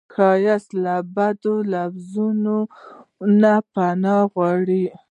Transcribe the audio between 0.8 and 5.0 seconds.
له بدو لفظونو نه پناه غواړي